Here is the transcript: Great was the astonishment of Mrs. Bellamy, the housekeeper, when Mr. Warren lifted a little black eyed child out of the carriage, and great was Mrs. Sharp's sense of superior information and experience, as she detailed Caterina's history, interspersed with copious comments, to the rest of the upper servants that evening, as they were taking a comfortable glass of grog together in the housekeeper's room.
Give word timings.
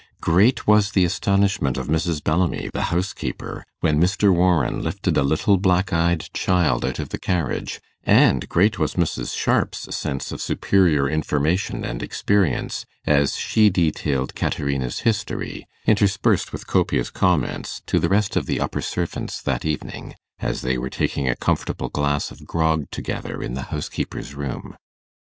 Great 0.19 0.65
was 0.65 0.93
the 0.93 1.05
astonishment 1.05 1.77
of 1.77 1.85
Mrs. 1.85 2.23
Bellamy, 2.23 2.71
the 2.73 2.85
housekeeper, 2.89 3.63
when 3.81 4.01
Mr. 4.01 4.33
Warren 4.33 4.81
lifted 4.81 5.15
a 5.15 5.21
little 5.21 5.57
black 5.57 5.93
eyed 5.93 6.27
child 6.33 6.83
out 6.83 6.97
of 6.97 7.09
the 7.09 7.19
carriage, 7.19 7.79
and 8.03 8.49
great 8.49 8.79
was 8.79 8.95
Mrs. 8.95 9.37
Sharp's 9.37 9.95
sense 9.95 10.31
of 10.31 10.41
superior 10.41 11.07
information 11.07 11.85
and 11.85 12.01
experience, 12.01 12.83
as 13.05 13.35
she 13.35 13.69
detailed 13.69 14.33
Caterina's 14.33 15.01
history, 15.01 15.67
interspersed 15.85 16.51
with 16.51 16.65
copious 16.65 17.11
comments, 17.11 17.83
to 17.85 17.99
the 17.99 18.09
rest 18.09 18.35
of 18.35 18.47
the 18.47 18.59
upper 18.59 18.81
servants 18.81 19.39
that 19.39 19.65
evening, 19.65 20.15
as 20.39 20.63
they 20.63 20.79
were 20.79 20.89
taking 20.89 21.29
a 21.29 21.35
comfortable 21.35 21.89
glass 21.89 22.31
of 22.31 22.47
grog 22.47 22.89
together 22.89 23.39
in 23.43 23.53
the 23.53 23.65
housekeeper's 23.69 24.33
room. 24.33 24.75